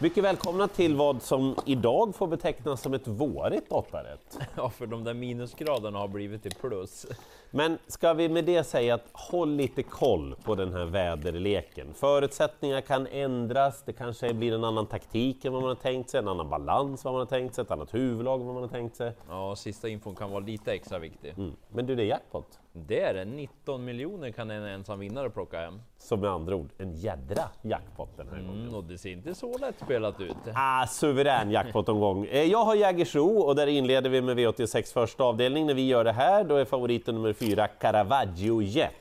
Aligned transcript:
Mycket 0.00 0.24
välkomna 0.24 0.68
till 0.68 0.96
vad 0.96 1.22
som 1.22 1.56
idag 1.66 2.14
får 2.14 2.26
betecknas 2.26 2.82
som 2.82 2.94
ett 2.94 3.08
vårigt 3.08 3.72
åttarätt. 3.72 4.38
Ja, 4.56 4.70
för 4.70 4.86
de 4.86 5.04
där 5.04 5.14
minusgraderna 5.14 5.98
har 5.98 6.08
blivit 6.08 6.42
till 6.42 6.54
plus. 6.54 7.06
Men 7.50 7.78
ska 7.86 8.12
vi 8.12 8.28
med 8.28 8.44
det 8.44 8.64
säga 8.64 8.94
att 8.94 9.04
håll 9.12 9.50
lite 9.50 9.82
koll 9.82 10.34
på 10.44 10.54
den 10.54 10.72
här 10.72 10.84
väderleken. 10.84 11.94
Förutsättningar 11.94 12.80
kan 12.80 13.06
ändras, 13.06 13.82
det 13.86 13.92
kanske 13.92 14.34
blir 14.34 14.54
en 14.54 14.64
annan 14.64 14.86
taktik 14.86 15.44
än 15.44 15.52
vad 15.52 15.62
man 15.62 15.68
har 15.68 15.76
tänkt 15.76 16.10
sig, 16.10 16.18
en 16.18 16.28
annan 16.28 16.50
balans 16.50 17.04
vad 17.04 17.14
man 17.14 17.20
har 17.20 17.26
tänkt 17.26 17.54
sig, 17.54 17.62
ett 17.62 17.70
annat 17.70 17.94
huvudlag 17.94 18.38
vad 18.38 18.54
man 18.54 18.62
har 18.62 18.70
tänkt 18.70 18.96
sig. 18.96 19.12
Ja, 19.28 19.56
sista 19.56 19.88
infon 19.88 20.14
kan 20.14 20.30
vara 20.30 20.40
lite 20.40 20.72
extra 20.72 20.98
viktig. 20.98 21.34
Mm. 21.36 21.52
Men 21.68 21.86
du, 21.86 21.94
det 21.94 22.02
är 22.02 22.06
jackpot. 22.06 22.58
Det 22.72 23.00
är 23.00 23.14
det, 23.14 23.24
19 23.24 23.84
miljoner 23.84 24.30
kan 24.30 24.50
en 24.50 24.62
ensam 24.62 24.98
vinnare 24.98 25.30
plocka 25.30 25.60
hem. 25.60 25.80
Så 25.98 26.16
med 26.16 26.30
andra 26.30 26.56
ord, 26.56 26.68
en 26.78 26.92
jädra 26.92 27.42
jackpot 27.62 28.16
den 28.16 28.28
här 28.28 28.36
gången. 28.36 28.62
Mm, 28.62 28.74
och 28.74 28.84
det 28.84 28.98
ser 28.98 29.10
inte 29.10 29.34
så 29.34 29.58
lätt 29.58 29.74
spelat 29.84 30.20
ut. 30.20 30.36
Ah, 30.54 30.86
suverän 30.86 31.50
jackpot-omgång. 31.50 32.26
Eh, 32.26 32.42
Jag 32.44 32.64
har 32.64 32.74
Jägersro 32.74 33.38
och 33.38 33.56
där 33.56 33.66
inleder 33.66 34.10
vi 34.10 34.22
med 34.22 34.38
V86 34.38 34.92
första 34.92 35.24
avdelning. 35.24 35.66
När 35.66 35.74
vi 35.74 35.86
gör 35.86 36.04
det 36.04 36.12
här, 36.12 36.44
då 36.44 36.56
är 36.56 36.64
favoriten 36.64 37.14
nummer 37.14 37.32
fyra 37.38 37.68
Caravaggio 37.68 38.62
Jet. 38.62 38.92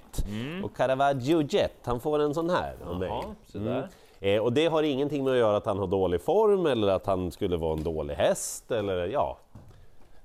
Och 0.64 0.76
Caravaggio 0.78 1.42
Jet, 1.42 1.74
han 1.84 2.00
får 2.00 2.20
en 2.20 2.34
sån 2.34 2.50
här 2.50 2.76
av 2.88 3.00
mig. 3.00 3.10
Där. 3.54 3.90
Eh, 4.20 4.44
och 4.44 4.54
det 4.54 4.66
har 4.66 4.84
ingenting 4.84 5.24
med 5.24 5.34
att 5.34 5.40
göra 5.40 5.58
att 5.58 5.66
han 5.66 5.80
har 5.80 5.88
dålig 5.88 6.22
form 6.22 6.66
eller 6.66 6.88
att 6.88 7.06
han 7.06 7.32
skulle 7.32 7.58
vara 7.58 7.74
en 7.74 7.84
dålig 7.84 8.16
häst 8.16 8.72
eller 8.72 9.08
ja. 9.08 9.38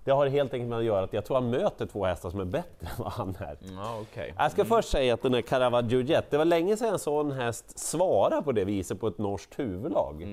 Det 0.04 0.10
har 0.10 0.26
helt 0.26 0.54
enkelt 0.54 0.70
med 0.70 0.78
att 0.78 0.84
göra 0.84 1.04
att 1.04 1.12
jag 1.12 1.24
tror 1.24 1.34
han 1.36 1.50
möter 1.50 1.86
två 1.86 2.04
hästar 2.04 2.30
som 2.30 2.40
är 2.40 2.44
bättre 2.44 2.86
än 2.86 3.04
vad 3.04 3.12
han 3.12 3.36
är. 3.38 3.56
Ja, 3.76 3.98
okej. 4.02 4.34
Jag 4.38 4.52
ska 4.52 4.64
först 4.64 4.88
säga 4.88 5.14
att 5.14 5.22
den 5.22 5.34
här 5.34 5.40
Caravaggio 5.40 6.02
Jet, 6.02 6.30
det 6.30 6.38
var 6.38 6.44
länge 6.44 6.76
sedan 6.76 6.88
jag 6.88 7.00
såg 7.00 7.26
en 7.26 7.32
häst 7.32 7.78
svara 7.78 8.42
på 8.42 8.52
det 8.52 8.64
viset 8.64 9.00
på 9.00 9.08
ett 9.08 9.18
norskt 9.18 9.58
huvudlag. 9.58 10.26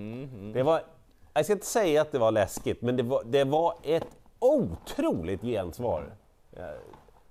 Det 0.53 0.63
var, 0.63 0.81
jag 1.33 1.45
ska 1.45 1.53
inte 1.53 1.65
säga 1.65 2.01
att 2.01 2.11
det 2.11 2.19
var 2.19 2.31
läskigt, 2.31 2.81
men 2.81 2.97
det 2.97 3.03
var, 3.03 3.23
det 3.25 3.43
var 3.43 3.73
ett 3.83 4.07
otroligt 4.39 5.41
gensvar. 5.41 6.03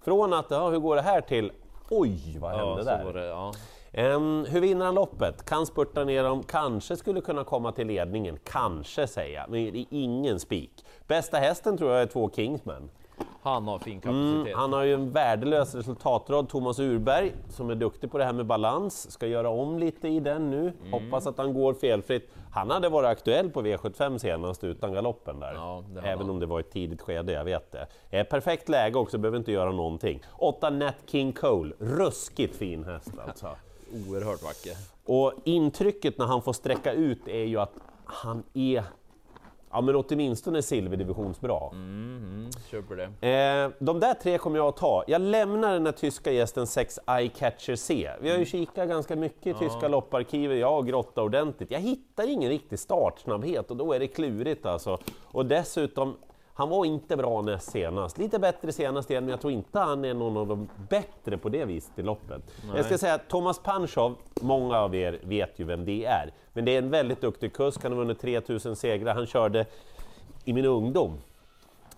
Från 0.08 0.32
att, 0.32 0.46
ja, 0.50 0.68
hur 0.70 0.78
går 0.78 0.96
det 0.96 1.02
här 1.02 1.20
till, 1.20 1.52
oj 1.90 2.38
vad 2.40 2.50
hände 2.50 2.82
Ja, 2.92 3.04
där? 3.04 3.12
det. 3.12 3.26
Ja. 3.26 3.52
Ehm, 3.92 4.44
hur 4.48 4.60
vinner 4.60 4.84
han 4.84 4.94
loppet? 4.94 5.44
Kan 5.44 5.66
spurta 5.66 6.04
ner 6.04 6.22
dem, 6.24 6.42
kanske 6.42 6.96
skulle 6.96 7.20
kunna 7.20 7.44
komma 7.44 7.72
till 7.72 7.86
ledningen, 7.86 8.38
kanske 8.44 9.06
säga, 9.06 9.46
men 9.48 9.72
det 9.72 9.78
är 9.78 9.86
ingen 9.90 10.40
spik. 10.40 10.84
Bästa 11.06 11.36
hästen 11.38 11.78
tror 11.78 11.92
jag 11.92 12.02
är 12.02 12.06
två 12.06 12.30
Kingsman. 12.30 12.90
Han 13.48 13.68
har 13.68 13.78
fin 13.78 14.00
kapacitet. 14.00 14.46
Mm, 14.46 14.58
han 14.58 14.72
har 14.72 14.82
ju 14.82 14.94
en 14.94 15.10
värdelös 15.10 15.74
resultatrad, 15.74 16.48
Thomas 16.48 16.78
Urberg, 16.78 17.32
som 17.50 17.70
är 17.70 17.74
duktig 17.74 18.10
på 18.10 18.18
det 18.18 18.24
här 18.24 18.32
med 18.32 18.46
balans, 18.46 19.10
ska 19.10 19.26
göra 19.26 19.48
om 19.50 19.78
lite 19.78 20.08
i 20.08 20.20
den 20.20 20.50
nu. 20.50 20.72
Hoppas 20.90 21.26
att 21.26 21.38
han 21.38 21.54
går 21.54 21.74
felfritt. 21.74 22.30
Han 22.52 22.70
hade 22.70 22.88
varit 22.88 23.06
aktuell 23.06 23.50
på 23.50 23.62
V75 23.62 24.18
senast 24.18 24.64
utan 24.64 24.92
galoppen 24.92 25.40
där. 25.40 25.52
Ja, 25.54 25.84
Även 26.02 26.18
han. 26.18 26.30
om 26.30 26.40
det 26.40 26.46
var 26.46 26.60
ett 26.60 26.70
tidigt 26.70 27.02
skede, 27.02 27.32
jag 27.32 27.44
vet 27.44 27.72
det. 27.72 27.86
Eh, 28.10 28.24
perfekt 28.26 28.68
läge 28.68 28.98
också, 28.98 29.18
behöver 29.18 29.38
inte 29.38 29.52
göra 29.52 29.72
någonting. 29.72 30.22
8 30.38 30.70
Nat 30.70 30.94
King 31.06 31.32
Cole, 31.32 31.74
ruskigt 31.78 32.56
fin 32.56 32.84
häst 32.84 33.10
alltså. 33.28 33.46
Oerhört 34.08 34.42
vacker. 34.42 34.72
Och 35.06 35.32
intrycket 35.44 36.18
när 36.18 36.26
han 36.26 36.42
får 36.42 36.52
sträcka 36.52 36.92
ut 36.92 37.28
är 37.28 37.44
ju 37.44 37.60
att 37.60 37.72
han 38.04 38.42
är, 38.54 38.84
ja 39.70 39.80
men 39.80 39.96
åtminstone 39.96 40.62
silverdivisionsbra. 40.62 41.60
Mm, 41.72 42.50
köper 42.70 42.96
det. 42.96 43.28
Eh, 43.28 43.70
de 43.78 44.00
där 44.00 44.14
tre 44.14 44.38
kommer 44.38 44.56
jag 44.56 44.68
att 44.68 44.76
ta. 44.76 45.04
Jag 45.06 45.20
lämnar 45.20 45.72
den 45.72 45.86
här 45.86 45.92
tyska 45.92 46.32
gästen 46.32 46.66
6 46.66 46.98
Eyecatcher 47.06 47.74
C. 47.76 48.10
Vi 48.20 48.30
har 48.30 48.38
ju 48.38 48.44
kikat 48.44 48.88
ganska 48.88 49.16
mycket 49.16 49.46
i 49.46 49.58
tyska 49.58 49.88
lopparkivet, 49.88 50.58
jag 50.58 50.70
har 50.70 50.82
grottat 50.82 51.18
ordentligt. 51.18 51.70
Jag 51.70 51.80
hittar 51.80 52.30
ingen 52.30 52.50
riktig 52.50 52.78
startsnabbhet 52.78 53.70
och 53.70 53.76
då 53.76 53.92
är 53.92 53.98
det 53.98 54.06
klurigt 54.06 54.66
alltså. 54.66 54.98
Och 55.24 55.46
dessutom, 55.46 56.16
han 56.58 56.68
var 56.68 56.84
inte 56.84 57.16
bra 57.16 57.42
näst 57.42 57.70
senast. 57.70 58.18
Lite 58.18 58.38
bättre 58.38 58.72
senast 58.72 59.10
igen, 59.10 59.24
men 59.24 59.30
jag 59.30 59.40
tror 59.40 59.52
inte 59.52 59.78
han 59.78 60.04
är 60.04 60.14
någon 60.14 60.36
av 60.36 60.46
de 60.46 60.68
bättre 60.88 61.38
på 61.38 61.48
det 61.48 61.64
viset 61.64 61.98
i 61.98 62.02
loppet. 62.02 62.42
Jag 62.76 62.84
ska 62.84 62.98
säga 62.98 63.14
att 63.14 63.28
Thomas 63.28 63.58
Panchov, 63.58 64.16
många 64.40 64.78
av 64.78 64.94
er 64.94 65.20
vet 65.22 65.58
ju 65.58 65.64
vem 65.64 65.84
det 65.84 66.04
är, 66.04 66.32
men 66.52 66.64
det 66.64 66.74
är 66.74 66.78
en 66.78 66.90
väldigt 66.90 67.20
duktig 67.20 67.52
kusk, 67.52 67.82
han 67.82 67.92
har 67.92 67.98
vunnit 67.98 68.20
3000 68.20 68.76
segrar, 68.76 69.14
han 69.14 69.26
körde 69.26 69.66
i 70.44 70.52
min 70.52 70.64
ungdom 70.64 71.18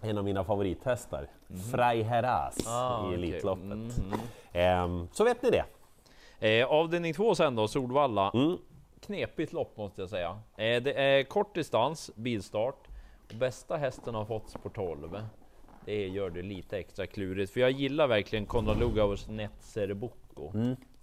en 0.01 0.19
av 0.19 0.25
mina 0.25 0.45
favorithästar, 0.45 1.29
Freiherras 1.73 2.67
Ah, 2.69 3.11
i. 3.11 3.15
Elitloppet. 3.15 4.03
Ehm, 4.53 5.09
så 5.13 5.25
vet 5.25 5.43
ni 5.43 5.51
det. 5.51 5.65
Eh, 6.61 6.67
avdelning 6.67 7.15
två 7.15 7.35
sen 7.35 7.57
då, 7.57 7.69
Solvalla. 7.69 8.31
Mm. 8.35 8.57
Knepigt 9.01 9.53
lopp 9.53 9.77
måste 9.77 10.01
jag 10.03 10.11
säga. 10.11 10.29
Eh, 10.57 10.83
det 10.83 10.93
är 10.93 11.23
kort 11.23 11.55
distans, 11.55 12.11
bilstart. 12.15 12.90
Bästa 13.39 13.77
hästen 13.77 14.15
har 14.15 14.25
fått 14.25 14.51
spår 14.51 14.71
12. 14.71 15.19
Det 15.85 16.09
gör 16.09 16.31
det 16.31 16.43
lite 16.43 16.79
extra 16.79 17.07
klurigt, 17.07 17.53
för 17.53 17.61
jag 17.61 17.71
gillar 17.71 18.07
verkligen 18.07 18.47
Konrad 18.47 18.79
Lugauers 18.79 19.29
Netzer 19.29 19.95
Bocco. 19.95 20.53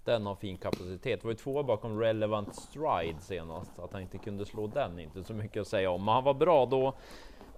Den 0.04 0.26
har 0.26 0.34
fin 0.34 0.56
kapacitet. 0.56 1.20
Det 1.20 1.24
var 1.24 1.32
ju 1.32 1.36
två 1.36 1.62
bakom 1.62 2.00
Relevant 2.00 2.54
Stride 2.54 3.20
senast, 3.20 3.78
att 3.78 3.92
han 3.92 4.02
inte 4.02 4.18
kunde 4.18 4.46
slå 4.46 4.66
den, 4.66 4.98
inte 4.98 5.24
så 5.24 5.34
mycket 5.34 5.60
att 5.60 5.68
säga 5.68 5.90
om. 5.90 6.04
Men 6.04 6.14
han 6.14 6.24
var 6.24 6.34
bra 6.34 6.66
då. 6.66 6.94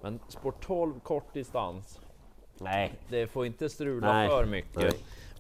Men 0.01 0.21
spår 0.29 0.55
12 0.61 1.01
kort 1.01 1.35
distans, 1.35 2.01
Nej. 2.61 2.93
det 3.09 3.27
får 3.27 3.47
inte 3.47 3.69
strula 3.69 4.13
Nej. 4.13 4.29
för 4.29 4.45
mycket. 4.45 4.83
Nej. 4.83 4.93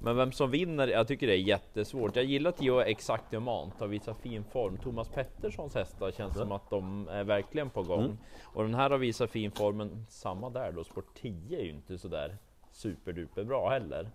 Men 0.02 0.16
vem 0.16 0.32
som 0.32 0.50
vinner, 0.50 0.88
jag 0.88 1.08
tycker 1.08 1.26
det 1.26 1.32
är 1.32 1.38
jättesvårt. 1.38 2.16
Jag 2.16 2.24
gillar 2.24 2.52
Tio 2.52 2.82
Exakt 2.82 3.30
Diamant, 3.30 3.74
har 3.80 3.86
visat 3.86 4.18
fin 4.18 4.44
form. 4.44 4.76
Thomas 4.76 5.08
Petterssons 5.08 5.74
hästar 5.74 6.10
känns 6.10 6.34
som 6.36 6.52
att 6.52 6.70
de 6.70 7.08
är 7.08 7.24
verkligen 7.24 7.70
på 7.70 7.82
gång. 7.82 8.04
Mm. 8.04 8.18
Och 8.42 8.62
den 8.62 8.74
här 8.74 8.90
har 8.90 8.98
visat 8.98 9.30
fin 9.30 9.50
form, 9.50 9.76
men 9.76 10.06
samma 10.08 10.50
där 10.50 10.72
då. 10.72 10.84
Sport 10.84 11.14
10 11.20 11.58
är 11.58 11.62
ju 11.64 11.70
inte 11.70 11.98
sådär 11.98 12.36
superduper 12.72 13.44
bra 13.44 13.70
heller. 13.70 14.10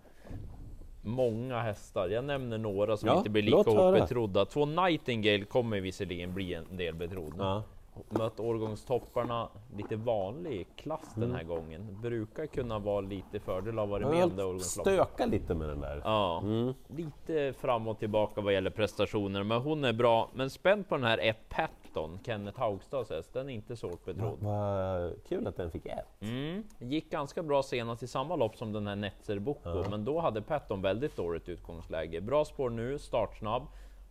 Många 1.02 1.60
hästar, 1.60 2.08
jag 2.08 2.24
nämner 2.24 2.58
några 2.58 2.96
som 2.96 3.08
Ja, 3.08 3.18
inte 3.18 3.30
blir 3.30 3.42
lika 3.42 3.70
hårt 3.70 3.94
betrodda. 3.94 4.44
Två 4.44 4.66
Nightingale 4.66 5.44
kommer 5.44 5.80
visserligen 5.80 6.34
bli 6.34 6.54
en 6.54 6.76
del 6.76 6.94
betrodda. 6.94 7.44
Ja. 7.44 7.62
Mött 8.08 8.40
årgångstopparna, 8.40 9.48
lite 9.76 9.96
vanlig 9.96 10.66
klass 10.76 11.12
den 11.14 11.22
Mm. 11.24 11.36
här 11.36 11.44
gången. 11.44 11.98
Brukar 12.02 12.46
kunna 12.46 12.78
vara 12.78 13.00
lite 13.00 13.40
fördel 13.40 13.78
av 13.78 13.88
vara 13.88 14.02
Jag 14.02 14.36
med 14.36 14.46
det 14.56 14.60
stöka 14.60 15.26
lite 15.26 15.54
med 15.54 15.68
den 15.68 15.80
där. 15.80 16.02
Ja, 16.04 16.42
lite 16.88 17.52
fram 17.52 17.88
och 17.88 17.98
tillbaka 17.98 18.40
vad 18.40 18.52
gäller 18.52 18.70
prestationer, 18.70 19.42
men 19.42 19.60
hon 19.60 19.84
är 19.84 19.92
bra. 19.92 20.28
Men 20.34 20.50
spänd 20.50 20.88
på 20.88 20.94
den 20.96 21.04
här 21.04 21.18
ett 21.18 21.48
Patton, 21.48 22.18
Kenneth 22.26 22.58
Haugstads 22.60 23.10
häst, 23.10 23.32
den 23.32 23.48
är 23.50 23.54
inte 23.54 23.76
så 23.76 23.88
hårt 23.88 24.04
betrodd. 24.04 24.38
Vad 24.40 25.24
kul 25.28 25.46
att 25.46 25.56
den 25.56 25.70
fick 25.70 25.86
ett. 25.86 26.22
Mm. 26.22 26.62
Gick 26.78 27.10
ganska 27.10 27.42
bra 27.42 27.62
senast 27.62 28.02
i 28.02 28.06
samma 28.06 28.36
lopp 28.36 28.56
som 28.56 28.72
den 28.72 28.86
här 28.86 28.96
Netzer 28.96 29.38
Bocco, 29.38 29.84
men 29.90 30.04
då 30.04 30.20
hade 30.20 30.42
Patton 30.42 30.82
väldigt 30.82 31.16
dåligt 31.16 31.48
utgångsläge. 31.48 32.20
Bra 32.20 32.44
spår 32.44 32.70
nu, 32.70 32.98
startsnabb. 32.98 33.62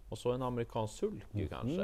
Och 0.10 0.18
så 0.18 0.32
en 0.32 0.42
amerikansk 0.42 0.94
sulky 0.94 1.48
kanske. 1.48 1.84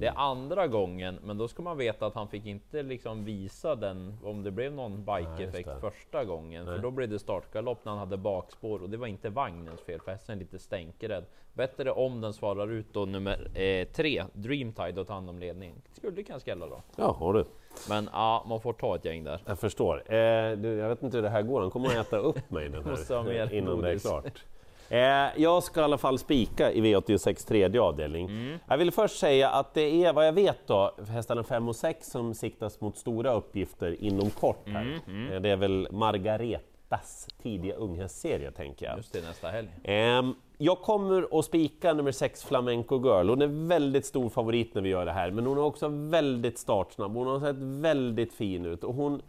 Det 0.00 0.06
är 0.06 0.18
andra 0.18 0.66
gången, 0.66 1.18
men 1.24 1.38
då 1.38 1.48
ska 1.48 1.62
man 1.62 1.76
veta 1.78 2.06
att 2.06 2.14
han 2.14 2.28
fick 2.28 2.46
inte 2.46 2.82
liksom 2.82 3.24
visa 3.24 3.74
den 3.76 4.18
om 4.24 4.42
det 4.42 4.50
blev 4.50 4.72
någon 4.72 5.04
bike-effekt 5.04 5.68
det. 5.68 5.80
första 5.80 6.24
gången. 6.24 6.66
För 6.66 6.78
då 6.78 6.90
blev 6.90 7.08
det 7.08 7.18
startgalopp 7.18 7.84
när 7.84 7.92
han 7.92 7.98
hade 7.98 8.16
bakspår 8.16 8.82
och 8.82 8.90
det 8.90 8.96
var 8.96 9.06
inte 9.06 9.30
vagnens 9.30 9.80
fel 9.80 10.00
för 10.00 10.10
hästen 10.12 10.34
är 10.36 10.40
lite 10.40 10.58
stänkerädd. 10.58 11.24
Bättre 11.54 11.90
om 11.92 12.20
den 12.20 12.32
svarar 12.32 12.70
ut 12.72 12.86
då 12.92 13.04
nummer 13.04 13.58
eh, 13.58 13.88
tre, 13.88 14.24
Dreamtide 14.32 15.00
och 15.00 15.06
tar 15.06 15.14
hand 15.14 15.30
om 15.30 15.38
ledningen. 15.38 15.82
Skulle 15.92 16.22
kunna 16.22 16.40
skrälla 16.40 16.66
då. 16.66 16.82
Ja, 16.96 17.12
har 17.12 17.32
du. 17.34 17.44
Men 17.88 18.08
ja, 18.12 18.44
man 18.48 18.60
får 18.60 18.72
ta 18.72 18.96
ett 18.96 19.04
gäng 19.04 19.24
där. 19.24 19.42
Jag 19.46 19.58
förstår. 19.58 20.12
Eh, 20.14 20.52
du, 20.56 20.68
jag 20.68 20.88
vet 20.88 21.02
inte 21.02 21.16
hur 21.16 21.22
det 21.22 21.28
här 21.30 21.42
går, 21.42 21.60
han 21.60 21.70
kommer 21.70 21.88
att 21.88 22.06
äta 22.06 22.18
upp 22.18 22.50
mig 22.50 22.68
den 22.68 22.84
här, 23.08 23.54
innan 23.54 23.80
det 23.80 23.88
är 23.88 23.92
godis. 23.92 24.02
klart. 24.02 24.44
Eh, 24.92 25.28
jag 25.36 25.62
ska 25.62 25.80
i 25.80 25.84
alla 25.84 25.98
fall 25.98 26.18
spika 26.18 26.72
i 26.72 26.80
V86 26.80 27.48
tredje 27.48 27.80
avdelning. 27.80 28.58
Jag 28.68 28.78
vill 28.78 28.92
först 28.92 29.18
säga 29.18 29.50
att 29.50 29.74
det 29.74 30.04
är 30.04 30.12
vad 30.12 30.26
jag 30.26 30.32
vet 30.32 30.66
då, 30.66 30.94
hästarna 31.08 31.44
5 31.44 31.68
och 31.68 31.76
6 31.76 32.10
som 32.10 32.34
siktas 32.34 32.80
mot 32.80 32.96
stora 32.96 33.32
uppgifter 33.32 34.04
inom 34.04 34.30
kort 34.30 34.68
här. 34.68 35.00
Eh, 35.32 35.40
det 35.40 35.50
är 35.50 35.56
väl 35.56 35.88
Margaretas 35.90 37.28
tidiga 37.42 37.74
unghästserie 37.74 38.50
tänker 38.50 38.86
jag. 38.86 38.96
Just 38.96 39.12
det, 39.12 39.20
nästa 39.20 39.48
helg. 39.48 39.68
Ehm, 39.84 40.34
jag 40.58 40.78
kommer 40.78 41.38
att 41.38 41.44
spika 41.44 41.92
nummer 41.92 42.12
6 42.12 42.44
Flamenco 42.44 42.96
Girl. 42.96 43.28
Hon 43.28 43.42
är 43.42 43.68
väldigt 43.68 44.06
stor 44.06 44.28
favorit 44.28 44.74
när 44.74 44.82
vi 44.82 44.88
gör 44.88 45.06
det 45.06 45.12
här, 45.12 45.30
men 45.30 45.46
hon 45.46 45.58
är 45.58 45.62
också 45.64 45.88
väldigt 45.88 46.58
startsnabb. 46.58 47.14
Hon 47.16 47.26
har 47.26 47.40
sett 47.40 47.56
väldigt 47.58 48.32
fin 48.32 48.66
ut 48.66 48.84
och 48.84 48.94
hon, 48.94 49.22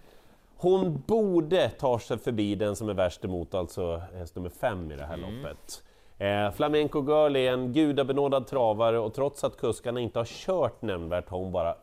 hon 0.63 1.03
borde 1.07 1.69
ta 1.69 1.99
sig 1.99 2.17
förbi 2.17 2.55
den 2.55 2.75
som 2.75 2.89
är 2.89 2.93
värst 2.93 3.25
emot, 3.25 3.53
alltså 3.53 4.01
häst 4.13 4.35
nummer 4.35 4.49
5 4.49 4.91
i 4.91 4.95
det 4.95 5.05
här 5.05 5.17
loppet. 5.17 5.83
Eh, 6.17 6.51
Flamenco 6.51 6.99
Girl 6.99 7.35
är 7.35 7.53
en 7.53 7.73
gudabenådad 7.73 8.47
travare 8.47 8.99
och 8.99 9.13
trots 9.13 9.43
att 9.43 9.57
kuskarna 9.57 9.99
inte 9.99 10.19
har 10.19 10.25
kört 10.25 10.81
nämnvärt 10.81 11.29
har 11.29 11.39
hon 11.39 11.51
bara 11.51 11.75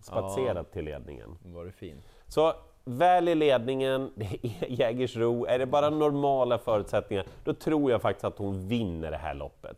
spatserat 0.00 0.72
till 0.72 0.84
ledningen. 0.84 1.38
Var 1.44 1.64
det 1.64 1.72
fin. 1.72 2.02
Så 2.28 2.52
väl 2.84 3.28
i 3.28 3.34
ledningen, 3.34 4.10
det 4.14 4.24
är 4.24 4.66
Jägersro, 4.68 5.46
är 5.46 5.58
det 5.58 5.66
bara 5.66 5.90
normala 5.90 6.58
förutsättningar, 6.58 7.26
då 7.44 7.54
tror 7.54 7.90
jag 7.90 8.02
faktiskt 8.02 8.24
att 8.24 8.38
hon 8.38 8.68
vinner 8.68 9.10
det 9.10 9.16
här 9.16 9.34
loppet. 9.34 9.76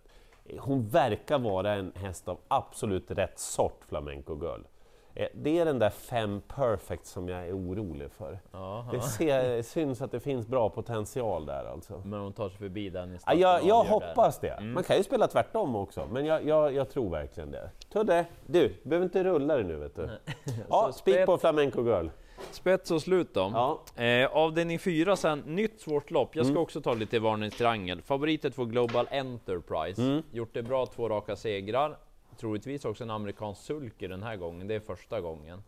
Hon 0.58 0.88
verkar 0.88 1.38
vara 1.38 1.72
en 1.72 1.92
häst 1.94 2.28
av 2.28 2.38
absolut 2.48 3.10
rätt 3.10 3.38
sort, 3.38 3.80
Flamenco 3.88 4.38
Girl. 4.42 4.60
Eh, 5.16 5.28
det 5.34 5.58
är 5.58 5.64
den 5.64 5.78
där 5.78 5.90
fem 5.90 6.40
perfect 6.48 7.06
som 7.06 7.28
jag 7.28 7.48
är 7.48 7.52
orolig 7.56 8.10
för. 8.10 8.38
Aha. 8.52 8.92
Det 8.92 9.00
ser, 9.00 9.62
syns 9.62 10.02
att 10.02 10.12
det 10.12 10.20
finns 10.20 10.46
bra 10.46 10.68
potential 10.68 11.46
där 11.46 11.64
alltså. 11.72 12.02
Men 12.04 12.20
hon 12.20 12.32
tar 12.32 12.48
sig 12.48 12.58
förbi 12.58 12.90
den 12.90 13.14
i 13.14 13.18
starten 13.18 13.40
jag 13.40 13.64
jag 13.64 13.84
hoppas 13.84 14.38
där. 14.38 14.56
det. 14.60 14.64
Man 14.64 14.84
kan 14.84 14.96
ju 14.96 15.02
spela 15.02 15.28
tvärtom 15.28 15.76
också, 15.76 16.08
men 16.12 16.26
jag, 16.26 16.44
jag, 16.46 16.72
jag 16.74 16.90
tror 16.90 17.10
verkligen 17.10 17.50
det. 17.50 17.70
Tudde, 17.92 18.24
du, 18.46 18.68
du 18.82 18.88
behöver 18.88 19.04
inte 19.04 19.24
rulla 19.24 19.54
dig 19.54 19.64
nu 19.64 19.76
vet 19.76 19.96
du. 19.96 20.08
Ja, 20.68 20.92
spik 20.92 21.26
på 21.26 21.38
Flamenco 21.38 21.84
Girl. 21.84 22.08
Spets 22.50 22.90
och 22.90 23.02
slut 23.02 23.34
då. 23.34 23.50
Ja. 23.54 23.82
Mm. 23.96 24.24
Eh, 24.24 24.36
avdelning 24.36 24.78
4 24.78 25.16
sen, 25.16 25.42
nytt 25.46 25.80
svårt 25.80 26.10
lopp. 26.10 26.36
Jag 26.36 26.46
ska 26.46 26.58
också 26.58 26.80
ta 26.80 26.94
lite 26.94 27.18
varningstriangel. 27.18 28.02
Favoriter 28.02 28.50
två 28.50 28.64
Global 28.64 29.08
Enterprise. 29.10 30.02
Mm. 30.02 30.22
Gjort 30.32 30.54
det 30.54 30.62
bra, 30.62 30.86
två 30.86 31.08
raka 31.08 31.36
segrar. 31.36 31.96
Troligtvis 32.36 32.84
också 32.84 33.04
en 33.04 33.10
amerikansk 33.10 33.62
sulky 33.62 34.06
den 34.08 34.22
här 34.22 34.36
gången, 34.36 34.66
det 34.68 34.74
är 34.74 34.80
första 34.80 35.20
gången. 35.20 35.62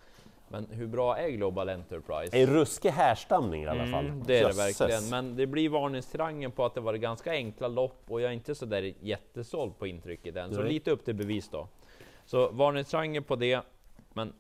Men 0.50 0.66
hur 0.70 0.86
bra 0.86 1.16
är 1.18 1.28
Global 1.28 1.68
Enterprise? 1.68 2.36
En 2.42 2.46
ruskig 2.46 2.90
härstamning 2.90 3.62
i 3.62 3.66
alla 3.66 3.86
fall. 3.86 4.06
Mm, 4.06 4.22
det 4.26 4.38
är 4.38 4.42
det 4.44 4.48
Jösses. 4.48 4.80
verkligen, 4.80 5.10
men 5.10 5.36
det 5.36 5.46
blir 5.46 5.68
varningstriangeln 5.68 6.52
på 6.52 6.64
att 6.64 6.74
det 6.74 6.80
var 6.80 6.94
ganska 6.94 7.30
enkla 7.32 7.68
lopp 7.68 8.02
och 8.08 8.20
jag 8.20 8.28
är 8.30 8.34
inte 8.34 8.54
så 8.54 8.66
där 8.66 8.94
jättesåld 9.00 9.78
på 9.78 9.86
intrycket 9.86 10.36
än, 10.36 10.54
så 10.54 10.60
Nej. 10.60 10.72
lite 10.72 10.90
upp 10.90 11.04
till 11.04 11.14
bevis 11.14 11.48
då. 11.48 11.68
Så 12.24 12.50
varningstriangeln 12.50 13.24
på 13.24 13.36
det, 13.36 13.60
men 14.12 14.32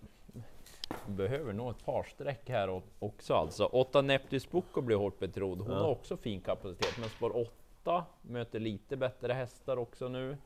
behöver 1.06 1.52
nog 1.52 1.70
ett 1.70 1.84
par 1.84 2.02
streck 2.02 2.48
här 2.48 2.82
också 2.98 3.34
alltså. 3.34 3.64
8 3.66 4.02
Neptis 4.02 4.50
Boko 4.50 4.80
blir 4.80 4.96
hårt 4.96 5.18
betrodd, 5.18 5.60
hon 5.60 5.70
Ja. 5.70 5.78
har 5.78 5.88
också 5.88 6.16
fin 6.16 6.40
kapacitet, 6.40 6.98
men 7.00 7.08
spår 7.08 7.36
8 7.82 8.04
möter 8.22 8.60
lite 8.60 8.96
bättre 8.96 9.32
hästar 9.32 9.76
också 9.76 10.08
nu. 10.08 10.36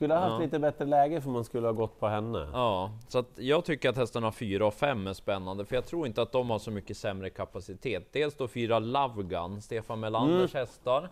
Skulle 0.00 0.14
ha 0.14 0.20
haft 0.20 0.32
Ja. 0.32 0.38
lite 0.44 0.58
bättre 0.58 0.84
läge 0.84 1.20
för 1.20 1.30
man 1.30 1.44
skulle 1.44 1.66
ha 1.66 1.72
gått 1.72 2.00
på 2.00 2.06
henne. 2.08 2.48
Ja, 2.52 2.90
så 3.08 3.18
att 3.18 3.26
jag 3.36 3.64
tycker 3.64 3.88
att 3.88 3.96
hästarna 3.96 4.32
4 4.32 4.66
och 4.66 4.74
5 4.74 5.06
är 5.06 5.12
spännande, 5.12 5.64
för 5.64 5.74
jag 5.74 5.86
tror 5.86 6.06
inte 6.06 6.22
att 6.22 6.32
de 6.32 6.50
har 6.50 6.58
så 6.58 6.70
mycket 6.70 6.96
sämre 6.96 7.30
kapacitet. 7.30 8.08
Dels 8.12 8.34
då 8.36 8.48
4 8.48 8.78
Love 8.78 9.22
Gun, 9.22 9.62
Stefan 9.62 10.00
Melanders 10.00 10.54
Mm. 10.54 10.60
hästar. 10.66 11.08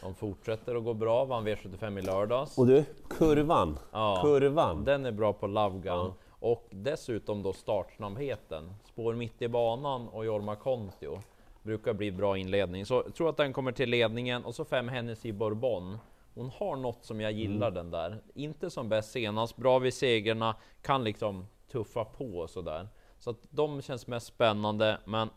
De 0.00 0.14
fortsätter 0.14 0.74
att 0.74 0.84
gå 0.84 0.94
bra, 0.94 1.24
vann 1.24 1.46
V75 1.48 1.98
i 1.98 2.02
lördags. 2.02 2.58
Och 2.58 2.66
du, 2.66 2.84
kurvan. 3.10 3.78
Ja. 3.92 4.18
Kurvan. 4.22 4.84
Den 4.84 5.06
är 5.06 5.12
bra 5.12 5.32
på 5.32 5.46
Love 5.46 5.78
Gun. 5.78 5.82
Ja. 5.84 6.12
Och 6.40 6.66
dessutom 6.70 7.42
då 7.42 7.52
startsnabbheten. 7.52 8.74
Spår 8.84 9.14
mitt 9.14 9.42
i 9.42 9.48
banan 9.48 10.08
och 10.08 10.24
Jorma 10.24 10.56
Kontio. 10.56 11.20
Brukar 11.62 11.92
bli 11.92 12.10
bra 12.12 12.38
inledning. 12.38 12.86
Så 12.86 12.94
jag 12.94 13.14
tror 13.14 13.28
att 13.28 13.36
den 13.36 13.52
kommer 13.52 13.72
till 13.72 13.90
ledningen. 13.90 14.44
Och 14.44 14.54
så 14.54 14.64
fem 14.64 14.88
Hennessy 14.88 15.32
Bourbon. 15.32 15.98
Hon 16.36 16.50
har 16.50 16.76
något 16.76 17.04
som 17.04 17.20
jag 17.20 17.32
gillar 17.32 17.70
den 17.70 17.90
där. 17.90 18.22
Inte 18.34 18.70
som 18.70 18.88
bäst 18.88 19.10
senast, 19.12 19.56
bra 19.56 19.78
vid 19.78 19.94
segrarna, 19.94 20.56
kan 20.82 21.04
liksom 21.04 21.46
tuffa 21.72 22.04
på 22.04 22.38
och 22.38 22.50
sådär. 22.50 22.88
Så 23.18 23.30
att 23.30 23.38
de 23.50 23.82
känns 23.82 24.06
mest 24.06 24.26
spännande, 24.26 24.98
men 25.04 25.30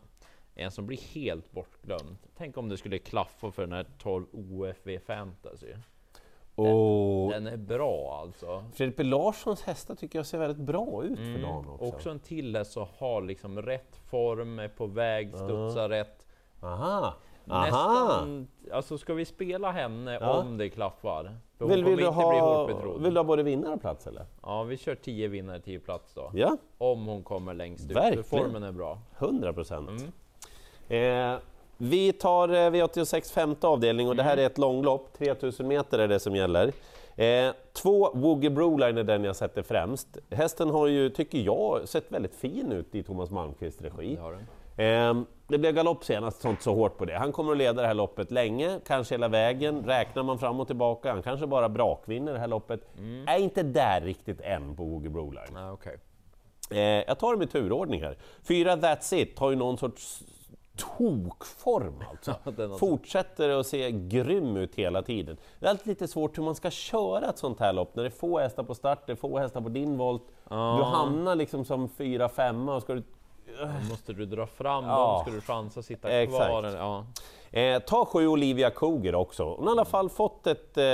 en 0.54 0.70
som 0.70 0.86
blir 0.86 0.98
helt 1.14 1.52
bortglömd. 1.52 2.16
Tänk 2.36 2.56
om 2.56 2.68
det 2.68 2.76
skulle 2.76 2.98
klaffa 2.98 3.50
för 3.50 3.62
den 3.62 3.72
här 3.72 3.86
12 3.98 4.26
OFV 4.32 4.98
Fantasy. 5.06 5.74
Och 6.54 7.30
Den 7.32 7.46
är 7.46 7.56
bra 7.56 8.18
alltså. 8.22 8.64
Fredrik 8.74 9.06
Larssons 9.06 9.62
hästar 9.62 9.94
tycker 9.94 10.18
jag 10.18 10.26
ser 10.26 10.38
väldigt 10.38 10.66
bra 10.66 11.04
ut 11.04 11.18
för 11.18 11.24
Mm. 11.24 11.42
dagen 11.42 11.68
också. 11.68 11.84
Också 11.84 12.10
en 12.10 12.20
till 12.20 12.56
häst 12.56 12.72
som 12.72 12.86
har 12.98 13.22
liksom 13.22 13.62
rätt 13.62 13.96
form, 13.96 14.58
är 14.58 14.68
på 14.68 14.86
väg, 14.86 15.28
studsar 15.34 15.88
rätt. 15.88 16.26
Aha! 16.62 17.14
Aha! 17.50 17.64
Nästan, 17.64 18.48
alltså 18.72 18.98
ska 18.98 19.14
vi 19.14 19.24
spela 19.24 19.70
henne 19.70 20.18
Ja. 20.20 20.38
om 20.40 20.58
det 20.58 20.68
klaffar? 20.68 21.36
För 21.58 21.66
Vill, 21.66 21.84
vill, 21.84 21.96
du 21.96 22.06
ha, 22.06 22.66
vill 22.98 23.14
du 23.14 23.20
ha 23.20 23.24
både 23.24 23.42
vinnare 23.42 23.74
och 23.74 23.80
plats 23.80 24.06
eller? 24.06 24.24
Ja, 24.42 24.62
vi 24.62 24.76
kör 24.76 24.94
10 24.94 25.28
vinnare, 25.28 25.60
10 25.60 25.78
plats 25.80 26.14
då. 26.14 26.30
Ja, 26.34 26.56
Om 26.78 27.06
hon 27.06 27.22
kommer 27.22 27.54
längst 27.54 27.90
ut, 27.90 27.96
Verkligen. 27.96 28.24
för 28.24 28.38
formen 28.38 28.62
är 28.62 28.72
bra. 28.72 28.98
100 29.18 29.52
procent. 29.52 29.88
Mm. 30.88 31.32
Eh, 31.34 31.38
vi 31.78 32.12
tar 32.12 32.48
eh, 32.48 32.54
V86 32.70 33.32
femte 33.32 33.66
avdelning 33.66 34.08
och 34.08 34.16
det 34.16 34.22
Mm. 34.22 34.30
här 34.30 34.36
är 34.36 34.46
ett 34.46 34.58
långlopp, 34.58 35.12
3000 35.18 35.68
meter 35.68 35.98
är 35.98 36.08
det 36.08 36.20
som 36.20 36.36
gäller. 36.36 36.72
Eh, 37.16 37.52
två 37.72 38.10
Woogie 38.14 38.50
Broline 38.50 38.98
är 38.98 39.04
den 39.04 39.24
jag 39.24 39.36
sätter 39.36 39.62
främst. 39.62 40.18
Hästen 40.30 40.70
har 40.70 40.86
ju, 40.86 41.10
tycker 41.10 41.38
jag, 41.38 41.88
sett 41.88 42.12
väldigt 42.12 42.34
fin 42.34 42.72
ut 42.72 42.94
i 42.94 43.02
Thomas 43.02 43.30
Malmqvists 43.30 43.82
regi. 43.82 44.14
Det 44.14 44.20
har 44.22 44.32
den. 44.32 44.46
Eh, 44.80 45.22
det 45.48 45.58
blev 45.58 45.74
galopp 45.74 46.04
senast, 46.04 46.40
sånt 46.40 46.62
så 46.62 46.74
hårt 46.74 46.98
på 46.98 47.04
det. 47.04 47.18
Han 47.18 47.32
kommer 47.32 47.52
att 47.52 47.58
leda 47.58 47.82
det 47.82 47.86
här 47.86 47.94
loppet 47.94 48.30
länge, 48.30 48.80
kanske 48.86 49.14
hela 49.14 49.28
vägen. 49.28 49.84
Räknar 49.84 50.22
man 50.22 50.38
fram 50.38 50.60
och 50.60 50.66
tillbaka, 50.66 51.12
han 51.12 51.22
kanske 51.22 51.46
bara 51.46 51.68
brakvinner 51.68 52.32
det 52.32 52.38
här 52.38 52.48
loppet. 52.48 52.80
Är 53.26 53.38
inte 53.38 53.62
där 53.62 54.00
riktigt 54.00 54.40
än 54.40 54.76
på 54.76 54.84
Woogie 54.84 55.10
Broline. 55.10 55.54
Ja, 55.54 55.72
okej. 55.72 55.98
Eh, 56.70 56.78
jag 56.80 57.18
tar 57.18 57.32
dem 57.32 57.42
i 57.42 57.46
turordning 57.46 58.02
här. 58.02 58.16
Fyra 58.42 58.76
That's 58.76 59.14
It 59.14 59.38
har 59.38 59.50
ju 59.50 59.56
någon 59.56 59.78
sorts 59.78 60.22
tokform 60.76 62.04
alltså. 62.10 62.34
Fortsätter 62.78 63.48
att 63.48 63.66
se 63.66 63.90
grym 63.90 64.56
ut 64.56 64.74
hela 64.74 65.02
tiden. 65.02 65.36
Det 65.58 65.66
är 65.66 65.70
alltid 65.70 65.86
lite 65.86 66.08
svårt 66.08 66.38
hur 66.38 66.42
man 66.42 66.54
ska 66.54 66.70
köra 66.70 67.28
ett 67.28 67.38
sånt 67.38 67.60
här 67.60 67.72
lopp 67.72 67.96
när 67.96 68.02
det 68.02 68.08
är 68.08 68.10
få 68.10 68.38
hästar 68.38 68.62
på 68.62 68.74
start, 68.74 69.06
det 69.06 69.12
är 69.12 69.16
få 69.16 69.38
hästar 69.38 69.60
på 69.60 69.68
din 69.68 69.98
volt. 69.98 70.22
Ja. 70.50 70.76
Du 70.78 70.84
hamnar 70.84 71.34
liksom 71.34 71.64
som 71.64 71.88
fyra, 71.88 72.28
femma 72.28 72.76
och 72.76 72.82
ska 72.82 72.94
du... 72.94 73.02
Måste 73.90 74.12
du 74.12 74.26
dra 74.26 74.46
fram 74.46 74.84
Ja. 74.84 75.12
dem, 75.12 75.22
ska 75.22 75.30
du 75.30 75.40
chansa 75.40 75.82
sitta 75.82 76.08
kvar. 76.08 76.62
Exakt. 76.64 76.74
Ja. 76.78 77.04
Eh, 77.52 77.78
ta 77.82 78.04
sju 78.04 78.26
Olivia 78.28 78.70
Koger 78.70 79.14
också. 79.14 79.44
Hon 79.44 79.66
har 79.66 79.74
i 79.74 79.78
alla 79.78 79.84
fall 79.84 80.08
fått 80.10 80.46
ett 80.46 80.76
eh, 80.78 80.84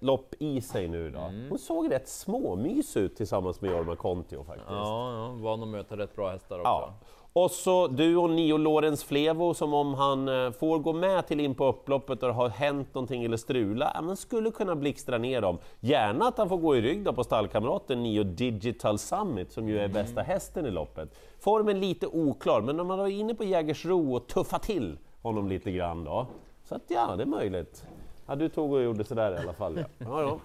lopp 0.00 0.34
i 0.38 0.60
sig 0.60 0.88
nu 0.88 1.10
då. 1.10 1.18
Mm. 1.18 1.46
Hon 1.48 1.58
såg 1.58 1.90
rätt 1.92 2.08
småmys 2.08 2.96
ut 2.96 3.16
tillsammans 3.16 3.60
med 3.60 3.70
Jorma 3.70 3.96
Kontio 3.96 4.44
faktiskt. 4.44 4.68
Ja, 4.70 5.12
ja, 5.12 5.28
van 5.40 5.62
att 5.62 5.68
möta 5.68 5.96
rätt 5.96 6.16
bra 6.16 6.30
hästar 6.30 6.58
också. 6.58 6.68
Ja. 6.70 6.94
Och 7.36 7.50
så 7.50 7.86
du 7.86 8.16
och 8.16 8.30
Nio 8.30 8.56
Lorenz 8.56 9.04
Flevo 9.04 9.54
som 9.54 9.74
om 9.74 9.94
han 9.94 10.28
eh, 10.28 10.50
får 10.50 10.78
gå 10.78 10.92
med 10.92 11.26
till 11.26 11.40
in 11.40 11.54
på 11.54 11.66
upploppet 11.66 12.22
och 12.22 12.28
det 12.28 12.34
har 12.34 12.48
hänt 12.48 12.94
någonting 12.94 13.24
eller 13.24 13.36
strula, 13.36 13.92
ja, 13.94 14.02
men 14.02 14.16
skulle 14.16 14.50
kunna 14.50 14.76
blixtra 14.76 15.18
ner 15.18 15.40
dem. 15.40 15.58
Gärna 15.80 16.28
att 16.28 16.38
han 16.38 16.48
får 16.48 16.56
gå 16.56 16.76
i 16.76 16.80
rygg 16.80 17.04
då 17.04 17.12
på 17.12 17.24
stallkamraten 17.24 18.02
Nio 18.02 18.22
Digital 18.22 18.98
Summit 18.98 19.52
som 19.52 19.68
ju 19.68 19.78
är 19.78 19.88
bästa 19.88 20.22
hästen 20.22 20.66
i 20.66 20.70
loppet. 20.70 21.18
Formen 21.38 21.80
lite 21.80 22.06
oklar, 22.06 22.60
men 22.60 22.80
om 22.80 22.86
man 22.86 22.98
var 22.98 23.08
inne 23.08 23.34
på 23.34 23.44
Jägersro 23.44 24.14
och 24.14 24.26
tuffa 24.26 24.58
till 24.58 24.98
honom 25.22 25.48
lite 25.48 25.70
grann 25.70 26.04
då. 26.04 26.26
Så 26.64 26.74
att 26.74 26.82
ja, 26.88 27.16
det 27.16 27.22
är 27.22 27.26
möjligt. 27.26 27.84
Ja, 28.26 28.34
du 28.34 28.48
tog 28.48 28.72
och 28.72 28.82
gjorde 28.82 29.04
sådär 29.04 29.34
i 29.34 29.38
alla 29.38 29.52
fall. 29.52 29.76
Ja, 29.76 29.84
ja, 29.98 30.22
ja. 30.22 30.38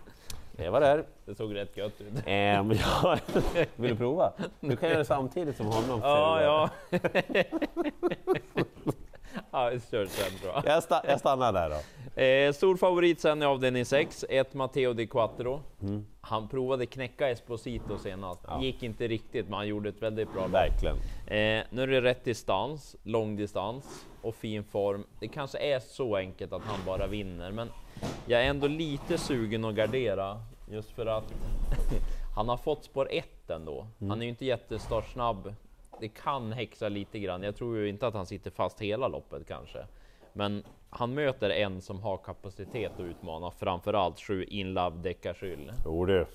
Det 0.59 0.69
var 0.69 0.81
där. 0.81 1.06
Det 1.25 1.35
såg 1.35 1.56
rätt 1.56 1.77
gött 1.77 2.01
ut. 2.01 2.23
Ehm, 2.25 2.71
ja. 2.71 3.18
Vill 3.75 3.89
du 3.92 3.95
prova? 3.95 4.33
Du 4.59 4.75
kan 4.75 4.89
göra 4.89 4.99
det 4.99 5.06
samtidigt 5.06 5.57
som 5.57 5.66
honom. 5.66 5.99
Ja, 6.04 6.42
ja. 6.42 6.69
ja, 9.51 9.69
vi 9.69 9.80
kör 9.92 10.06
sen 10.06 10.39
tror 10.39 10.54
jag. 10.54 10.66
Jag, 10.66 10.83
sta 10.83 11.01
jag 11.07 11.19
stannar 11.19 11.54
där 11.54 11.69
då. 11.69 12.21
Eh, 12.21 12.54
stor 12.54 12.78
favorit 12.78 13.21
sen 13.21 13.42
i 13.42 13.45
avdelning 13.45 13.85
6, 13.85 14.25
ett 14.30 14.54
Matteo 14.54 14.94
Di 14.94 15.07
Quattro. 15.07 15.61
Mm. 15.81 16.06
Han 16.21 16.47
provade 16.47 16.85
knäcka 16.85 17.30
Esposito 17.30 17.97
senast, 17.97 18.42
gick 18.61 18.83
inte 18.83 19.07
riktigt 19.07 19.45
men 19.45 19.54
han 19.54 19.68
gjorde 19.68 19.89
ett 19.89 20.01
väldigt 20.01 20.33
bra 20.33 20.42
lopp. 20.42 20.54
Verkligen. 20.54 20.95
Eh, 21.28 21.66
nu 21.69 21.83
är 21.83 21.87
det 21.87 22.01
rätt 22.01 22.23
distans, 22.23 22.95
lång 23.04 23.35
distans 23.35 24.06
och 24.21 24.35
fin 24.35 24.64
form. 24.64 25.04
Det 25.19 25.28
kanske 25.28 25.57
är 25.57 25.80
så 25.80 26.16
enkelt 26.16 26.54
att 26.54 26.61
han 26.61 26.80
bara 26.85 27.07
vinner, 27.07 27.52
men 27.52 27.71
jag 28.26 28.44
är 28.44 28.49
ändå 28.49 28.68
lite 28.68 29.18
sugen 29.18 29.66
att 29.66 29.76
gardera 29.76 30.42
just 30.71 30.92
för 30.92 31.06
att 31.06 31.33
han 32.35 32.49
har 32.49 32.57
fått 32.57 32.83
spår 32.83 33.07
1 33.11 33.49
ändå. 33.49 33.88
Han 33.99 34.11
är 34.11 34.23
ju 34.23 34.30
inte 34.30 34.45
jättestartsnabb. 34.45 35.54
Det 35.99 36.07
kan 36.07 36.52
häxa 36.52 36.90
lite 36.90 37.19
grann. 37.19 37.44
Jag 37.44 37.56
tror 37.56 37.78
ju 37.78 37.90
inte 37.90 38.07
att 38.07 38.14
han 38.14 38.26
sitter 38.26 38.52
fast 38.52 38.81
hela 38.81 39.07
loppet 39.07 39.47
kanske, 39.47 39.85
men 40.33 40.64
han 40.90 41.14
möter 41.14 41.49
en 41.49 41.81
som 41.81 42.02
har 42.02 42.18
kapacitet 42.18 42.92
att 42.94 42.99
utmana, 42.99 43.52
framförallt 43.52 44.19
sju 44.19 44.44
Inlove 44.44 44.97
Deckarskyll. 44.97 45.71
Jo 45.85 46.06
du. 46.06 46.26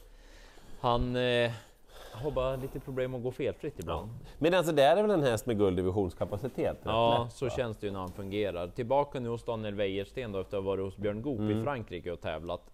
Han 0.81 1.17
eh, 1.17 1.53
har 2.15 2.31
bara 2.31 2.57
lite 2.57 2.81
problem 2.81 3.15
att 3.15 3.23
gå 3.23 3.31
felfritt 3.31 3.79
ibland. 3.79 4.11
Men 4.39 4.55
alltså 4.55 4.73
det 4.73 4.83
är 4.83 5.03
väl 5.03 5.11
en 5.11 5.23
häst 5.23 5.47
med 5.47 5.59
gulddivisionskapacitet? 5.59 6.79
Ja, 6.83 7.23
lätt, 7.25 7.33
så 7.33 7.45
va? 7.45 7.51
känns 7.51 7.77
det 7.77 7.87
ju 7.87 7.93
när 7.93 8.01
han 8.01 8.13
fungerar. 8.13 8.69
Tillbaka 8.69 9.21
nu 9.21 9.29
hos 9.29 9.45
Daniel 9.45 9.75
Wäjersten 9.75 10.33
då 10.33 10.41
efter 10.41 10.57
att 10.57 10.65
ha 10.65 10.71
varit 10.71 10.85
hos 10.85 10.97
Björn 10.97 11.23
Goop 11.23 11.39
Mm. 11.39 11.61
i 11.61 11.65
Frankrike 11.65 12.13
och 12.13 12.21
tävlat. 12.21 12.71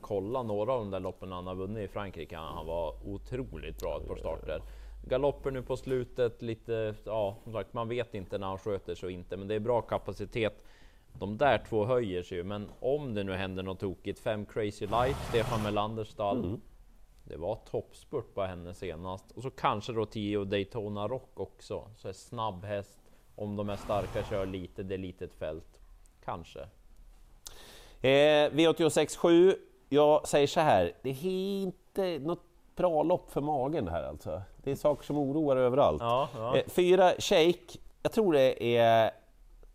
Kolla 0.00 0.42
några 0.42 0.72
av 0.72 0.78
de 0.78 0.90
där 0.90 1.00
loppen 1.00 1.32
han 1.32 1.46
har 1.46 1.54
vunnit 1.54 1.90
i 1.90 1.92
Frankrike. 1.92 2.36
Han 2.36 2.54
han 2.56 2.66
var 2.66 2.94
otroligt 3.04 3.80
bra 3.80 4.00
ett 4.00 4.08
par 4.08 4.16
starter. 4.16 4.62
Galopper 5.08 5.50
nu 5.50 5.62
på 5.62 5.76
slutet, 5.76 6.42
lite, 6.42 6.94
ja 7.04 7.36
som 7.44 7.52
sagt 7.52 7.72
man 7.72 7.88
vet 7.88 8.14
inte 8.14 8.38
när 8.38 8.46
han 8.46 8.58
sköter 8.58 8.94
sig 8.94 9.06
och 9.06 9.10
inte, 9.12 9.36
men 9.36 9.48
det 9.48 9.54
är 9.54 9.60
bra 9.60 9.80
kapacitet. 9.80 10.64
De 11.18 11.36
där 11.38 11.62
två 11.68 11.84
höjer 11.84 12.22
sig 12.22 12.38
ju, 12.38 12.44
men 12.44 12.68
om 12.80 13.14
det 13.14 13.24
nu 13.24 13.32
händer 13.32 13.62
något 13.62 13.80
tokigt, 13.80 14.18
fem 14.20 14.46
Crazy 14.46 14.86
Life, 14.86 15.14
Stefan 15.28 15.62
Melanders 15.62 16.08
stall. 16.08 16.44
Mm. 16.44 16.60
Det 17.32 17.38
var 17.38 17.56
toppspurt 17.70 18.34
på 18.34 18.42
henne 18.42 18.74
senast. 18.74 19.30
Och 19.30 19.42
så 19.42 19.50
kanske 19.50 19.92
då 19.92 20.06
10 20.06 20.44
Daytona 20.44 21.08
Rock 21.08 21.40
också. 21.40 21.88
Så 21.96 22.08
är 22.08 22.12
snabb 22.12 22.64
häst. 22.64 22.98
Om 23.36 23.56
de 23.56 23.68
är 23.68 23.76
starka, 23.76 24.24
kör 24.30 24.46
lite, 24.46 24.82
det 24.82 24.94
är 24.94 24.98
litet 24.98 25.34
fält. 25.34 25.80
Kanske. 26.24 26.60
Eh, 28.00 28.50
V86 28.50 29.16
7. 29.16 29.56
jag 29.88 30.28
säger 30.28 30.46
så 30.46 30.60
här, 30.60 30.92
det 31.02 31.10
är 31.10 31.62
inte 31.62 32.18
något 32.18 32.44
bra 32.76 33.02
lopp 33.02 33.30
för 33.30 33.40
magen 33.40 33.88
här 33.88 34.02
alltså. 34.02 34.42
Det 34.56 34.70
är 34.70 34.76
saker 34.76 35.04
som 35.04 35.18
oroar 35.18 35.56
överallt. 35.56 36.02
Ja, 36.02 36.28
ja. 36.34 36.56
Eh, 36.56 36.64
Fyra 36.68 37.12
Shake, 37.18 37.78
jag 38.02 38.12
tror 38.12 38.32
det 38.32 38.76
är 38.76 39.10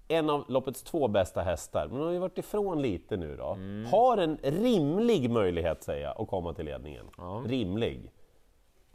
en 0.08 0.30
av 0.30 0.44
loppets 0.48 0.84
två 0.84 1.08
bästa 1.08 1.42
hästar, 1.42 1.88
men 1.88 1.98
de 1.98 2.06
har 2.06 2.12
ju 2.12 2.20
varit 2.20 2.38
ifrån 2.38 2.82
lite 2.82 3.18
nu 3.18 3.36
då. 3.36 3.48
Mm. 3.48 3.86
Har 3.86 4.18
en 4.18 4.38
rimlig 4.44 5.30
möjlighet, 5.30 5.84
säger 5.84 6.04
jag, 6.04 6.22
att 6.22 6.28
komma 6.28 6.54
till 6.54 6.66
ledningen. 6.66 7.06
Ja. 7.18 7.44
Rimlig. 7.48 8.12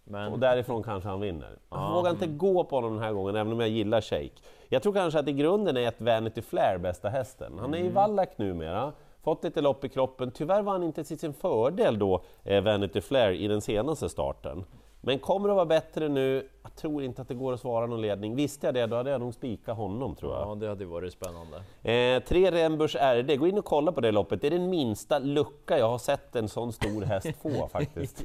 Men 0.05 0.33
Och 0.33 0.39
därifrån 0.39 0.83
kanske 0.83 1.09
han 1.09 1.21
vinner. 1.21 1.59
Jag 1.71 1.93
vågar 1.95 2.11
inte 2.11 2.27
gå 2.27 2.65
på 2.65 2.77
honom 2.77 2.95
den 2.95 3.03
här 3.03 3.13
gången, 3.13 3.37
även 3.37 3.53
om 3.53 3.61
jag 3.61 3.69
gillar 3.69 4.01
Shake. 4.01 4.31
Jag 4.69 4.83
tror 4.83 4.93
kanske 4.93 5.19
att 5.19 5.29
i 5.29 5.33
grunden 5.33 5.77
är 5.77 5.89
ett 5.89 6.01
Vanity 6.01 6.43
Flair 6.43 6.79
bästa 6.79 7.09
hästen. 7.09 7.59
Han 7.59 7.75
är 7.75 7.79
i 7.79 7.89
Wallach 7.89 8.29
numera, 8.37 8.93
fått 9.23 9.45
lite 9.45 9.61
lopp 9.61 9.85
i 9.85 9.89
kroppen. 9.89 10.31
Tyvärr 10.31 10.63
var 10.63 10.73
han 10.73 10.83
inte 10.83 11.05
till 11.05 11.19
sin 11.19 11.33
fördel 11.33 11.99
då, 11.99 12.23
eh, 12.45 12.63
Vanity 12.63 13.01
Flair, 13.01 13.33
i 13.33 13.49
den 13.49 13.61
senaste 13.61 14.09
starten. 14.09 14.65
Men 15.01 15.19
kommer 15.19 15.49
att 15.49 15.55
vara 15.55 15.67
bättre 15.67 16.09
nu. 16.09 16.49
Tror 16.83 17.03
inte 17.03 17.23
att 17.23 17.29
det 17.29 17.35
går 17.35 17.53
att 17.53 17.61
svara 17.61 17.87
någon 17.87 18.01
ledning. 18.01 18.37
Visste 18.37 18.67
jag 18.67 18.75
det, 18.75 18.87
då 18.87 18.97
hade 18.97 19.11
jag 19.11 19.21
nog 19.21 19.35
spikat 19.35 19.77
honom 19.77 20.15
tror 20.15 20.33
jag. 20.33 20.49
ja, 20.49 20.55
det 20.55 20.69
hade 20.69 20.85
varit 20.85 21.13
spännande. 21.13 21.57
Eh, 21.83 22.23
tre 22.23 22.51
Remburs 22.51 22.97
RD, 22.97 23.37
gå 23.37 23.47
in 23.47 23.59
och 23.59 23.65
kolla 23.65 23.93
på 23.93 24.01
det 24.01 24.11
loppet. 24.11 24.41
Det 24.41 24.47
är 24.47 24.51
den 24.51 24.71
minsta 24.71 25.19
lucka 25.19 25.79
jag 25.79 25.89
har 25.89 25.99
sett 25.99 26.37
en 26.37 26.49
sån 26.49 26.73
stor 26.73 27.03
häst 27.03 27.29
få 27.43 27.69
faktiskt. 27.73 28.25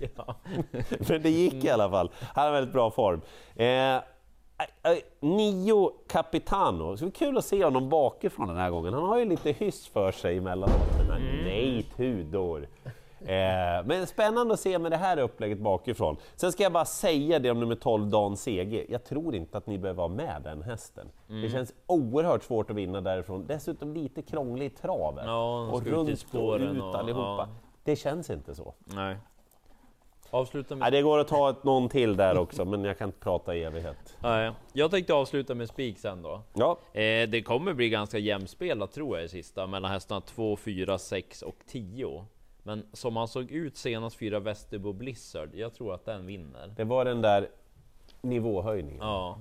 Men 1.10 1.22
det 1.22 1.30
gick 1.30 1.64
i 1.66 1.70
alla 1.70 1.90
fall. 1.90 2.12
Han 2.20 2.46
har 2.46 2.52
väldigt 2.52 2.74
bra 2.74 2.92
form. 2.92 3.22
Eh, 3.56 3.96
eh, 3.96 4.02
nio 5.20 5.92
Capitano, 6.08 6.92
det 6.92 6.98
ska 6.98 7.06
bli 7.06 7.12
kul 7.12 7.38
att 7.38 7.46
se 7.46 7.64
honom 7.64 7.90
bakifrån 7.90 8.48
den 8.48 8.58
här 8.58 8.70
gången. 8.70 8.94
Han 8.94 9.04
har 9.04 9.18
ju 9.18 9.26
lite 9.26 9.52
hyss 9.52 9.88
för 9.88 10.12
sig 10.12 10.38
emellanåt. 10.38 11.08
Men 11.10 11.22
Nej 11.22 11.86
Tudor! 11.98 12.68
Eh, 13.22 13.86
men 13.86 14.08
spännande 14.08 14.54
att 14.54 14.60
se 14.60 14.80
med 14.80 14.92
det 14.92 14.98
här 14.98 15.18
upplägget 15.20 15.60
bakifrån. 15.60 16.18
Sen 16.36 16.52
ska 16.52 16.64
jag 16.64 16.72
bara 16.72 16.86
säga 16.86 17.40
det 17.40 17.52
om 17.52 17.60
nummer 17.60 17.76
12 17.76 18.10
Dan 18.10 18.38
CG. 18.38 18.86
Jag 18.90 19.04
tror 19.04 19.36
inte 19.36 19.58
att 19.58 19.68
ni 19.68 19.78
behöver 19.78 19.98
vara 19.98 20.08
med 20.08 20.42
den 20.44 20.62
hästen. 20.64 21.08
Det 21.28 21.50
känns 21.50 21.74
oerhört 21.88 22.44
svårt 22.44 22.70
att 22.70 22.76
vinna 22.76 23.02
därifrån. 23.02 23.46
Dessutom 23.48 23.94
lite 23.94 24.22
krånglig 24.22 24.66
i 24.66 24.70
traven. 24.70 25.26
Ja, 25.28 25.68
och 25.72 25.86
runt 25.86 26.10
och 26.34 26.56
ut 26.60 26.82
och- 26.82 26.96
allihopa. 27.00 27.22
ja. 27.24 27.48
Det 27.84 27.96
känns 27.96 28.30
inte 28.30 28.56
så. 28.56 28.74
Nej. 28.86 29.18
Avsluta 30.30 30.76
med... 30.76 30.80
Nej, 30.80 30.92
det 30.92 31.02
går 31.02 31.20
att 31.20 31.28
ta 31.28 31.50
ett, 31.50 31.64
någon 31.64 31.90
till 31.90 32.18
där 32.18 32.38
också, 32.38 32.66
men 32.66 32.84
jag 32.84 32.98
kan 32.98 33.10
inte 33.10 33.20
prata 33.20 33.56
i 33.56 33.64
evighet. 33.64 34.18
Nej. 34.20 34.52
Jag 34.74 34.92
tänkte 34.92 35.14
avsluta 35.14 35.56
med 35.56 35.68
spik 35.68 36.00
sen 36.00 36.22
då. 36.22 36.42
Ja, 36.54 36.78
Eh, 36.94 37.30
det 37.30 37.44
kommer 37.46 37.74
bli 37.74 37.90
ganska 37.90 38.18
jämspelat 38.18 38.92
tror 38.92 39.18
jag 39.18 39.26
i 39.26 39.30
sista 39.30 39.68
mellan 39.68 39.92
hästarna 39.92 40.22
2, 40.22 40.56
4, 40.58 40.98
6 40.98 41.42
och 41.42 41.56
10. 41.68 42.26
Men 42.68 42.86
som 42.94 43.16
han 43.16 43.28
såg 43.28 43.52
ut 43.52 43.78
senast 43.78 44.16
fyra 44.16 44.40
Västerbo 44.40 44.94
Blizzard, 44.94 45.50
jag 45.54 45.74
tror 45.74 45.94
att 45.94 46.06
den 46.06 46.26
vinner. 46.26 46.74
det 46.76 46.84
var 46.84 47.06
den 47.06 47.22
där 47.22 47.50
nivåhöjningen. 48.22 49.02
Ja, 49.02 49.40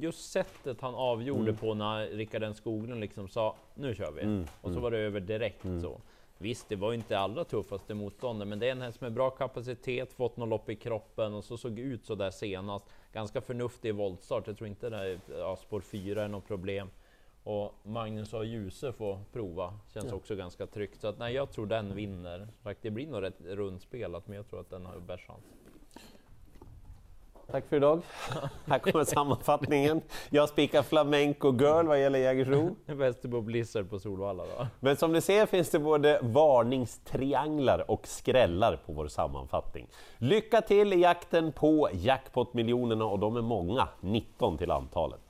just 0.00 0.30
sättet 0.30 0.80
han 0.80 0.94
avgjorde 0.94 1.52
på 1.52 1.74
när 1.74 2.06
Rickard 2.06 2.42
N 2.42 2.54
Skoglund 2.54 3.00
liksom 3.00 3.28
sa 3.28 3.56
nu 3.74 3.94
kör 3.94 4.12
vi 4.12 4.44
och 4.60 4.72
så 4.72 4.80
var 4.80 4.90
det 4.90 4.98
över 4.98 5.20
direkt 5.20 5.62
så. 5.62 6.00
Visst, 6.38 6.68
det 6.68 6.76
var 6.76 6.92
inte 6.92 7.18
allra 7.18 7.44
tuffaste 7.44 7.94
motståndet, 7.94 8.48
men 8.48 8.58
det 8.58 8.66
är 8.66 8.72
en 8.72 8.82
häst 8.82 9.00
med 9.00 9.12
bra 9.12 9.30
kapacitet, 9.30 10.12
fått 10.12 10.36
något 10.36 10.48
lopp 10.48 10.70
i 10.70 10.76
kroppen 10.76 11.34
och 11.34 11.44
så 11.44 11.56
såg 11.56 11.78
ut 11.78 12.04
så 12.04 12.14
där 12.14 12.30
senast. 12.30 12.84
Ganska 13.12 13.40
förnuftig 13.40 13.94
voltstart. 13.94 14.46
Jag 14.46 14.56
tror 14.56 14.68
inte 14.68 14.90
det 14.90 14.96
är, 14.96 15.18
ja, 15.38 15.56
spår 15.56 15.80
4 15.80 16.24
är 16.24 16.28
något 16.28 16.46
problem. 16.46 16.88
Och 17.44 17.74
Magnus 17.82 18.34
och 18.34 18.44
Ljuse 18.44 18.92
får 18.92 19.18
prova. 19.32 19.74
Känns 19.94 20.12
också 20.12 20.36
ganska 20.36 20.66
tryggt. 20.66 21.00
Så 21.00 21.08
att, 21.08 21.18
nej, 21.18 21.34
jag 21.34 21.52
tror 21.52 21.66
den 21.66 21.94
vinner. 21.94 22.48
Det 22.80 22.90
blir 22.90 23.06
nog 23.06 23.22
rätt 23.22 23.40
rundspelat, 23.40 24.26
men 24.26 24.36
jag 24.36 24.48
tror 24.48 24.60
att 24.60 24.70
den 24.70 24.86
har 24.86 24.98
bäst 24.98 25.26
chans. 25.26 25.44
Tack 27.50 27.68
för 27.68 27.76
idag. 27.76 28.02
Här 28.66 28.78
kommer 28.78 29.04
sammanfattningen. 29.04 30.00
Jag 30.30 30.48
spikar 30.48 30.82
Flamenco 30.82 31.52
Girl 31.52 31.86
vad 31.86 32.00
gäller 32.00 32.18
Jägersro. 32.18 32.76
Västerbo 32.86 33.40
Blizzard 33.40 33.90
på 33.90 33.98
Solvalla 33.98 34.42
då. 34.42 34.66
Men 34.80 34.96
som 34.96 35.12
ni 35.12 35.20
ser 35.20 35.46
finns 35.46 35.70
det 35.70 35.78
både 35.78 36.20
varningstrianglar 36.22 37.90
och 37.90 38.06
skrällar 38.06 38.76
på 38.86 38.92
vår 38.92 39.08
sammanfattning. 39.08 39.88
Lycka 40.18 40.60
till 40.60 40.92
i 40.92 41.00
jakten 41.00 41.52
på 41.52 41.88
jackpot-miljonerna 41.92 43.04
och 43.04 43.18
de 43.18 43.36
är 43.36 43.42
många, 43.42 43.88
19 44.00 44.58
till 44.58 44.70
antalet. 44.70 45.20